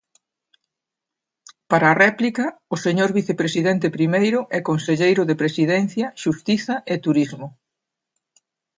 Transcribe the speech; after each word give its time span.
Para 1.69 1.87
a 1.89 1.97
réplica, 2.05 2.45
o 2.75 2.77
señor 2.85 3.09
vicepresidente 3.19 3.93
primeiro 3.97 4.39
e 4.57 4.59
conselleiro 4.69 5.23
de 5.29 5.39
Presidencia, 5.41 6.07
Xustiza 6.21 6.75
e 6.93 6.95
Turismo. 7.05 7.47